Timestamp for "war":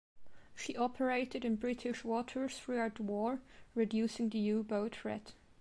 3.03-3.39